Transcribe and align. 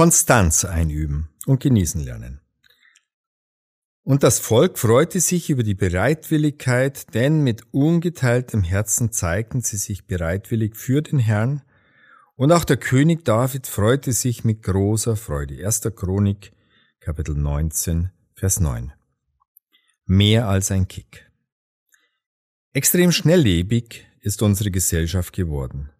Konstanz 0.00 0.64
einüben 0.64 1.28
und 1.44 1.60
genießen 1.60 2.02
lernen. 2.02 2.40
Und 4.02 4.22
das 4.22 4.38
Volk 4.38 4.78
freute 4.78 5.20
sich 5.20 5.50
über 5.50 5.62
die 5.62 5.74
Bereitwilligkeit, 5.74 7.12
denn 7.12 7.42
mit 7.42 7.64
ungeteiltem 7.74 8.62
Herzen 8.62 9.12
zeigten 9.12 9.60
sie 9.60 9.76
sich 9.76 10.06
bereitwillig 10.06 10.74
für 10.74 11.02
den 11.02 11.18
Herrn, 11.18 11.60
und 12.34 12.50
auch 12.50 12.64
der 12.64 12.78
König 12.78 13.26
David 13.26 13.66
freute 13.66 14.14
sich 14.14 14.42
mit 14.42 14.62
großer 14.62 15.16
Freude. 15.16 15.62
1. 15.62 15.82
Chronik, 15.94 16.52
Kapitel 17.00 17.34
19, 17.34 18.08
Vers 18.34 18.58
9. 18.58 18.94
Mehr 20.06 20.48
als 20.48 20.70
ein 20.70 20.88
Kick. 20.88 21.30
Extrem 22.72 23.12
schnelllebig 23.12 24.06
ist 24.22 24.40
unsere 24.40 24.70
Gesellschaft 24.70 25.34
geworden. 25.34 25.90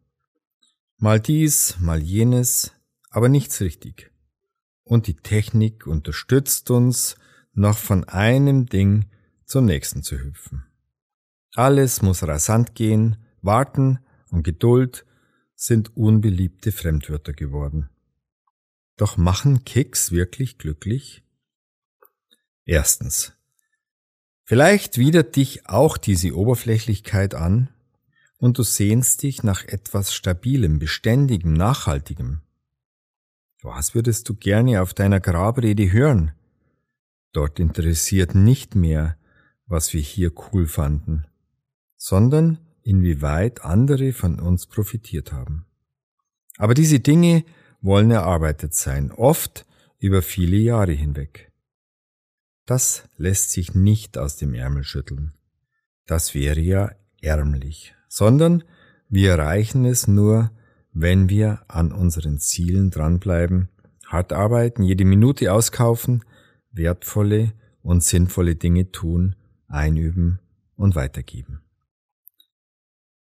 Mal 0.96 1.20
dies, 1.20 1.76
mal 1.78 2.00
jenes, 2.00 2.72
aber 3.10 3.28
nichts 3.28 3.60
richtig. 3.60 4.10
Und 4.84 5.06
die 5.06 5.16
Technik 5.16 5.86
unterstützt 5.86 6.70
uns, 6.70 7.16
noch 7.52 7.76
von 7.76 8.04
einem 8.04 8.66
Ding 8.66 9.06
zum 9.44 9.66
nächsten 9.66 10.02
zu 10.02 10.18
hüpfen. 10.18 10.64
Alles 11.54 12.00
muss 12.00 12.22
rasant 12.22 12.74
gehen, 12.74 13.16
warten 13.42 13.98
und 14.30 14.44
Geduld 14.44 15.04
sind 15.56 15.96
unbeliebte 15.96 16.72
Fremdwörter 16.72 17.32
geworden. 17.32 17.90
Doch 18.96 19.16
machen 19.16 19.64
Kicks 19.64 20.12
wirklich 20.12 20.58
glücklich? 20.58 21.24
Erstens. 22.64 23.32
Vielleicht 24.44 24.98
widert 24.98 25.36
dich 25.36 25.68
auch 25.68 25.96
diese 25.96 26.34
Oberflächlichkeit 26.34 27.34
an 27.34 27.68
und 28.38 28.58
du 28.58 28.62
sehnst 28.62 29.22
dich 29.22 29.42
nach 29.42 29.64
etwas 29.64 30.14
Stabilem, 30.14 30.78
Beständigem, 30.78 31.52
Nachhaltigem. 31.52 32.40
Was 33.62 33.94
würdest 33.94 34.28
du 34.28 34.34
gerne 34.34 34.80
auf 34.80 34.94
deiner 34.94 35.20
Grabrede 35.20 35.92
hören? 35.92 36.32
Dort 37.32 37.60
interessiert 37.60 38.34
nicht 38.34 38.74
mehr, 38.74 39.16
was 39.66 39.92
wir 39.92 40.00
hier 40.00 40.32
cool 40.52 40.66
fanden, 40.66 41.26
sondern 41.96 42.58
inwieweit 42.82 43.62
andere 43.62 44.12
von 44.12 44.40
uns 44.40 44.66
profitiert 44.66 45.32
haben. 45.32 45.66
Aber 46.56 46.74
diese 46.74 47.00
Dinge 47.00 47.44
wollen 47.82 48.10
erarbeitet 48.10 48.74
sein, 48.74 49.12
oft 49.12 49.66
über 49.98 50.22
viele 50.22 50.56
Jahre 50.56 50.92
hinweg. 50.92 51.52
Das 52.64 53.08
lässt 53.16 53.52
sich 53.52 53.74
nicht 53.74 54.16
aus 54.16 54.36
dem 54.36 54.54
Ärmel 54.54 54.84
schütteln. 54.84 55.34
Das 56.06 56.34
wäre 56.34 56.60
ja 56.60 56.92
ärmlich, 57.20 57.94
sondern 58.08 58.64
wir 59.08 59.32
erreichen 59.32 59.84
es 59.84 60.06
nur, 60.06 60.50
wenn 60.92 61.28
wir 61.28 61.62
an 61.68 61.92
unseren 61.92 62.38
Zielen 62.38 62.90
dranbleiben, 62.90 63.68
hart 64.06 64.32
arbeiten, 64.32 64.82
jede 64.82 65.04
Minute 65.04 65.52
auskaufen, 65.52 66.24
wertvolle 66.72 67.52
und 67.82 68.02
sinnvolle 68.02 68.56
Dinge 68.56 68.90
tun, 68.90 69.36
einüben 69.68 70.40
und 70.76 70.94
weitergeben. 70.94 71.62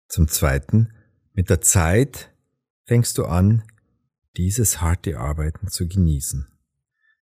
Zum 0.09 0.29
Zweiten, 0.29 0.93
mit 1.33 1.51
der 1.51 1.61
Zeit 1.61 2.33
fängst 2.85 3.19
du 3.19 3.25
an, 3.25 3.63
dieses 4.37 4.81
harte 4.81 5.19
Arbeiten 5.19 5.69
zu 5.69 5.87
genießen. 5.89 6.47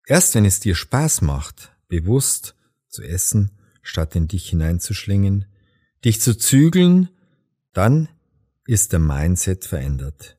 Erst 0.08 0.36
wenn 0.36 0.46
es 0.46 0.60
dir 0.60 0.76
Spaß 0.76 1.22
macht, 1.22 1.76
bewusst 1.88 2.56
zu 2.88 3.04
essen, 3.04 3.52
statt 3.82 4.16
in 4.16 4.28
dich 4.28 4.50
hineinzuschlingen, 4.50 5.46
dich 6.04 6.22
zu 6.22 6.38
zügeln, 6.38 7.10
dann 7.74 8.10
ist 8.68 8.94
der 8.94 9.00
Mindset 9.00 9.66
verändert. 9.66 10.38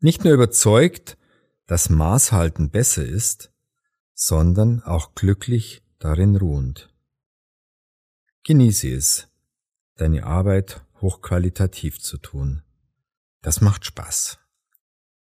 Nicht 0.00 0.24
nur 0.24 0.34
überzeugt, 0.34 1.16
dass 1.66 1.88
Maßhalten 1.88 2.70
besser 2.70 3.04
ist, 3.04 3.52
sondern 4.12 4.82
auch 4.82 5.14
glücklich 5.14 5.82
darin 6.00 6.36
ruhend. 6.36 6.92
Genieße 8.42 8.92
es, 8.92 9.28
deine 9.96 10.24
Arbeit 10.24 10.84
hochqualitativ 11.00 12.00
zu 12.00 12.18
tun. 12.18 12.62
Das 13.42 13.60
macht 13.60 13.84
Spaß. 13.84 14.39